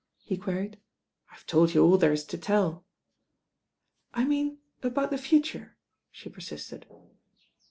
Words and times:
he 0.23 0.35
queried. 0.35 0.79
"I've 1.31 1.45
told 1.45 1.75
you 1.75 1.85
aU 1.85 1.95
there 1.95 2.11
is 2.11 2.25
to 2.25 2.37
tell." 2.39 2.71
^ 2.73 2.81
"I 4.15 4.25
mean 4.25 4.57
about 4.81 5.11
the 5.11 5.17
future," 5.19 5.77
she 6.09 6.27
persisted. 6.27 6.87